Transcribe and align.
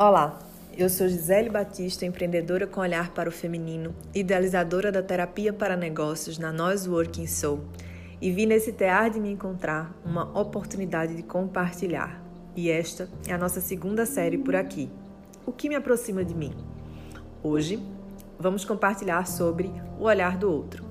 Olá, 0.00 0.38
eu 0.76 0.88
sou 0.88 1.08
Gisele 1.08 1.50
Batista, 1.50 2.06
empreendedora 2.06 2.68
com 2.68 2.80
olhar 2.80 3.12
para 3.12 3.28
o 3.28 3.32
feminino, 3.32 3.92
idealizadora 4.14 4.92
da 4.92 5.02
terapia 5.02 5.52
para 5.52 5.76
negócios 5.76 6.38
na 6.38 6.52
Nós 6.52 6.86
Working 6.86 7.26
Soul, 7.26 7.64
e 8.20 8.30
vi 8.30 8.46
nesse 8.46 8.72
tear 8.72 9.10
de 9.10 9.18
me 9.18 9.32
encontrar 9.32 9.92
uma 10.04 10.22
oportunidade 10.40 11.16
de 11.16 11.24
compartilhar. 11.24 12.22
E 12.54 12.70
esta 12.70 13.08
é 13.26 13.32
a 13.32 13.38
nossa 13.38 13.60
segunda 13.60 14.06
série 14.06 14.38
por 14.38 14.54
aqui. 14.54 14.88
O 15.44 15.50
que 15.50 15.68
me 15.68 15.74
aproxima 15.74 16.24
de 16.24 16.32
mim? 16.32 16.54
Hoje 17.42 17.82
vamos 18.38 18.64
compartilhar 18.64 19.26
sobre 19.26 19.68
o 19.98 20.04
olhar 20.04 20.38
do 20.38 20.48
outro. 20.48 20.84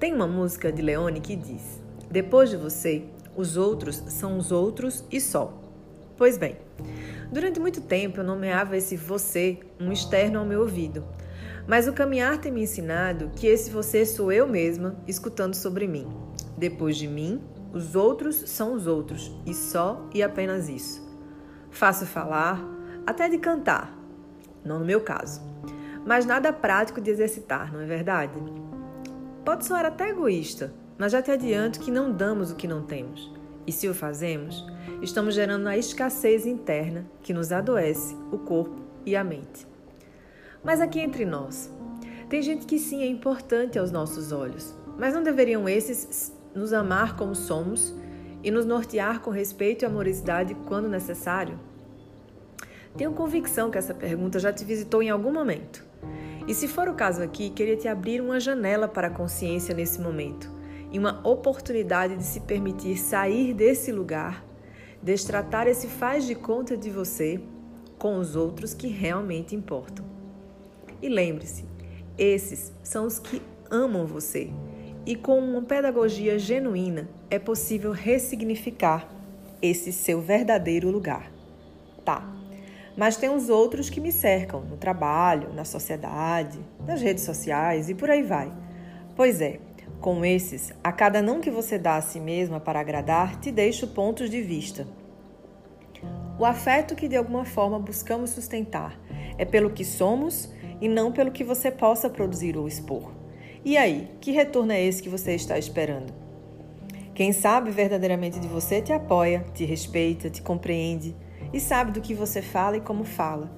Tem 0.00 0.12
uma 0.12 0.26
música 0.26 0.72
de 0.72 0.82
Leone 0.82 1.20
que 1.20 1.36
diz: 1.36 1.80
Depois 2.10 2.50
de 2.50 2.56
você, 2.56 3.04
os 3.36 3.56
outros 3.56 4.02
são 4.08 4.36
os 4.36 4.50
outros 4.50 5.04
e 5.12 5.20
só. 5.20 5.62
Pois 6.16 6.36
bem, 6.36 6.56
durante 7.30 7.60
muito 7.60 7.80
tempo 7.80 8.20
eu 8.20 8.24
nomeava 8.24 8.76
esse 8.76 8.96
você 8.96 9.58
um 9.80 9.92
externo 9.92 10.38
ao 10.38 10.44
meu 10.44 10.60
ouvido. 10.60 11.04
Mas 11.66 11.88
o 11.88 11.92
caminhar 11.92 12.38
tem 12.38 12.52
me 12.52 12.62
ensinado 12.62 13.30
que 13.34 13.46
esse 13.46 13.70
você 13.70 14.06
sou 14.06 14.30
eu 14.30 14.46
mesma 14.46 14.96
escutando 15.06 15.54
sobre 15.54 15.86
mim. 15.86 16.06
Depois 16.56 16.96
de 16.96 17.08
mim, 17.08 17.42
os 17.72 17.94
outros 17.94 18.36
são 18.36 18.72
os 18.72 18.86
outros 18.86 19.34
e 19.44 19.52
só 19.52 20.08
e 20.14 20.22
apenas 20.22 20.68
isso. 20.68 21.04
Faço 21.70 22.06
falar, 22.06 22.64
até 23.06 23.28
de 23.28 23.38
cantar, 23.38 23.94
não 24.64 24.78
no 24.78 24.84
meu 24.84 25.00
caso, 25.00 25.42
mas 26.06 26.24
nada 26.24 26.52
prático 26.52 27.00
de 27.00 27.10
exercitar, 27.10 27.72
não 27.72 27.80
é 27.80 27.84
verdade? 27.84 28.32
Pode 29.44 29.66
soar 29.66 29.84
até 29.84 30.10
egoísta, 30.10 30.72
mas 30.96 31.12
já 31.12 31.20
te 31.20 31.30
adianto 31.30 31.80
que 31.80 31.90
não 31.90 32.10
damos 32.10 32.50
o 32.50 32.56
que 32.56 32.66
não 32.66 32.82
temos. 32.82 33.35
E 33.66 33.72
se 33.72 33.88
o 33.88 33.94
fazemos, 33.94 34.64
estamos 35.02 35.34
gerando 35.34 35.66
a 35.66 35.76
escassez 35.76 36.46
interna 36.46 37.04
que 37.22 37.34
nos 37.34 37.50
adoece 37.50 38.16
o 38.30 38.38
corpo 38.38 38.80
e 39.04 39.16
a 39.16 39.24
mente. 39.24 39.66
Mas 40.62 40.80
aqui 40.80 41.00
entre 41.00 41.24
nós, 41.24 41.70
tem 42.28 42.40
gente 42.42 42.64
que 42.64 42.78
sim 42.78 43.02
é 43.02 43.06
importante 43.06 43.78
aos 43.78 43.90
nossos 43.90 44.30
olhos, 44.30 44.72
mas 44.96 45.14
não 45.14 45.22
deveriam 45.22 45.68
esses 45.68 46.32
nos 46.54 46.72
amar 46.72 47.16
como 47.16 47.34
somos 47.34 47.94
e 48.42 48.50
nos 48.50 48.64
nortear 48.64 49.20
com 49.20 49.30
respeito 49.30 49.82
e 49.82 49.86
amorosidade 49.86 50.54
quando 50.66 50.88
necessário? 50.88 51.58
Tenho 52.96 53.12
convicção 53.12 53.70
que 53.70 53.76
essa 53.76 53.92
pergunta 53.92 54.38
já 54.38 54.52
te 54.52 54.64
visitou 54.64 55.02
em 55.02 55.10
algum 55.10 55.32
momento. 55.32 55.84
E 56.46 56.54
se 56.54 56.68
for 56.68 56.88
o 56.88 56.94
caso 56.94 57.22
aqui, 57.22 57.50
queria 57.50 57.76
te 57.76 57.88
abrir 57.88 58.20
uma 58.20 58.38
janela 58.38 58.86
para 58.86 59.08
a 59.08 59.10
consciência 59.10 59.74
nesse 59.74 60.00
momento 60.00 60.55
e 60.90 60.98
uma 60.98 61.20
oportunidade 61.26 62.16
de 62.16 62.24
se 62.24 62.40
permitir 62.40 62.96
sair 62.96 63.52
desse 63.52 63.92
lugar, 63.92 64.44
destratar 65.02 65.66
esse 65.66 65.88
faz 65.88 66.26
de 66.26 66.34
conta 66.34 66.76
de 66.76 66.90
você 66.90 67.40
com 67.98 68.18
os 68.18 68.36
outros 68.36 68.74
que 68.74 68.88
realmente 68.88 69.54
importam. 69.54 70.04
E 71.02 71.08
lembre-se, 71.08 71.64
esses 72.18 72.72
são 72.82 73.06
os 73.06 73.18
que 73.18 73.42
amam 73.70 74.06
você. 74.06 74.50
E 75.04 75.14
com 75.14 75.38
uma 75.38 75.62
pedagogia 75.62 76.38
genuína 76.38 77.08
é 77.30 77.38
possível 77.38 77.92
ressignificar 77.92 79.08
esse 79.62 79.92
seu 79.92 80.20
verdadeiro 80.20 80.90
lugar. 80.90 81.30
Tá, 82.04 82.36
mas 82.96 83.16
tem 83.16 83.28
os 83.28 83.48
outros 83.50 83.90
que 83.90 84.00
me 84.00 84.10
cercam 84.10 84.60
no 84.62 84.76
trabalho, 84.76 85.52
na 85.52 85.64
sociedade, 85.64 86.58
nas 86.86 87.02
redes 87.02 87.24
sociais 87.24 87.90
e 87.90 87.94
por 87.94 88.08
aí 88.08 88.22
vai. 88.22 88.50
Pois 89.14 89.40
é, 89.40 89.60
com 90.00 90.24
esses, 90.24 90.72
a 90.84 90.92
cada 90.92 91.20
não 91.20 91.40
que 91.40 91.50
você 91.50 91.78
dá 91.78 91.96
a 91.96 92.02
si 92.02 92.20
mesma 92.20 92.60
para 92.60 92.80
agradar, 92.80 93.40
te 93.40 93.50
deixo 93.50 93.88
pontos 93.88 94.30
de 94.30 94.42
vista. 94.42 94.86
O 96.38 96.44
afeto 96.44 96.94
que 96.94 97.08
de 97.08 97.16
alguma 97.16 97.44
forma 97.44 97.78
buscamos 97.78 98.30
sustentar 98.30 98.98
é 99.38 99.44
pelo 99.44 99.70
que 99.70 99.84
somos 99.84 100.52
e 100.80 100.88
não 100.88 101.10
pelo 101.10 101.30
que 101.30 101.42
você 101.42 101.70
possa 101.70 102.10
produzir 102.10 102.56
ou 102.56 102.68
expor. 102.68 103.10
E 103.64 103.76
aí, 103.76 104.10
que 104.20 104.30
retorno 104.30 104.72
é 104.72 104.82
esse 104.82 105.02
que 105.02 105.08
você 105.08 105.34
está 105.34 105.58
esperando? 105.58 106.12
Quem 107.14 107.32
sabe 107.32 107.70
verdadeiramente 107.70 108.38
de 108.38 108.46
você 108.46 108.82
te 108.82 108.92
apoia, 108.92 109.44
te 109.54 109.64
respeita, 109.64 110.28
te 110.28 110.42
compreende 110.42 111.16
e 111.52 111.58
sabe 111.58 111.90
do 111.90 112.00
que 112.00 112.14
você 112.14 112.42
fala 112.42 112.76
e 112.76 112.80
como 112.82 113.04
fala. 113.04 113.50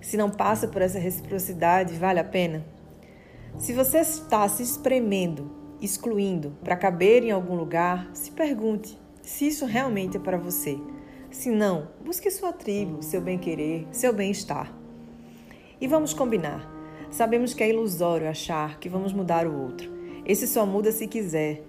Se 0.00 0.16
não 0.16 0.28
passa 0.28 0.66
por 0.66 0.82
essa 0.82 0.98
reciprocidade, 0.98 1.94
vale 1.94 2.18
a 2.18 2.24
pena? 2.24 2.64
Se 3.56 3.72
você 3.72 3.98
está 3.98 4.46
se 4.48 4.62
espremendo, 4.62 5.63
excluindo 5.84 6.56
para 6.62 6.76
caber 6.76 7.22
em 7.22 7.30
algum 7.30 7.54
lugar, 7.54 8.10
se 8.12 8.30
pergunte 8.30 8.98
se 9.22 9.46
isso 9.46 9.66
realmente 9.66 10.16
é 10.16 10.20
para 10.20 10.36
você. 10.36 10.78
Se 11.30 11.50
não, 11.50 11.88
busque 12.04 12.30
sua 12.30 12.52
tribo, 12.52 13.02
seu 13.02 13.20
bem-querer, 13.20 13.86
seu 13.90 14.12
bem-estar. 14.12 14.72
E 15.80 15.86
vamos 15.86 16.14
combinar. 16.14 16.70
Sabemos 17.10 17.54
que 17.54 17.62
é 17.62 17.68
ilusório 17.68 18.28
achar 18.28 18.78
que 18.78 18.88
vamos 18.88 19.12
mudar 19.12 19.46
o 19.46 19.62
outro. 19.62 19.92
Esse 20.24 20.46
só 20.46 20.64
muda 20.64 20.90
se 20.92 21.06
quiser. 21.06 21.62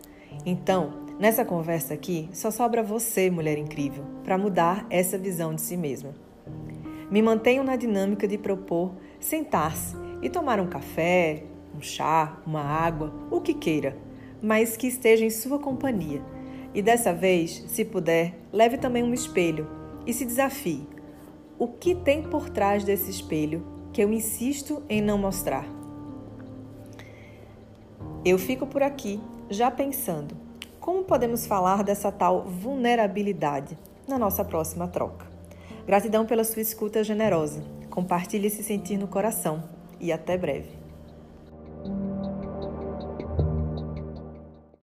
Então, 0.46 1.06
Nessa 1.18 1.46
conversa 1.46 1.94
aqui, 1.94 2.28
só 2.34 2.52
sobra 2.52 2.84
você, 2.84 3.32
mulher 3.32 3.58
incrível, 3.58 4.04
para 4.22 4.38
mudar 4.38 4.86
essa 4.90 5.18
visão 5.18 5.56
de 5.56 5.62
si 5.62 5.78
mesma. 5.78 6.14
Me 7.10 7.22
mantenho 7.22 7.64
na 7.64 7.78
dinâmica 7.78 8.28
de 8.28 8.38
propor 8.38 8.92
sentar-se 9.18 9.96
e 10.22 10.30
tomar 10.30 10.60
um 10.60 10.68
café, 10.68 11.44
um 11.76 11.82
chá, 11.82 12.38
uma 12.46 12.62
água, 12.62 13.14
o 13.30 13.42
que 13.42 13.54
queira, 13.54 13.98
mas 14.42 14.78
que 14.78 14.88
esteja 14.88 15.26
em 15.26 15.30
sua 15.30 15.60
companhia. 15.60 16.22
E 16.74 16.82
dessa 16.82 17.14
vez, 17.14 17.64
se 17.68 17.84
puder, 17.84 18.38
leve 18.52 18.78
também 18.78 19.04
um 19.04 19.14
espelho 19.14 19.68
e 20.06 20.14
se 20.14 20.26
desafie. 20.26 20.88
O 21.58 21.68
que 21.68 21.96
tem 21.96 22.24
por 22.24 22.50
trás 22.50 22.84
desse 22.84 23.10
espelho 23.10 23.66
que 23.94 24.04
eu 24.04 24.12
insisto 24.12 24.84
em 24.90 25.02
não 25.02 25.18
mostrar? 25.18 25.66
Eu 28.24 28.38
fico 28.38 28.66
por 28.66 28.84
aqui, 28.84 29.20
já 29.50 29.70
pensando 29.72 30.46
como 30.86 31.04
podemos 31.04 31.48
falar 31.48 31.84
dessa 31.84 32.12
tal 32.12 32.44
vulnerabilidade 32.44 33.76
na 34.08 34.20
nossa 34.20 34.46
próxima 34.46 34.88
troca? 34.88 35.26
Gratidão 35.84 36.28
pela 36.28 36.44
sua 36.44 36.62
escuta 36.62 37.04
generosa. 37.04 37.64
Compartilhe 37.90 38.46
esse 38.46 38.62
sentir 38.62 38.96
no 38.96 39.08
coração 39.08 39.64
e 40.00 40.12
até 40.12 40.38
breve. 40.38 40.85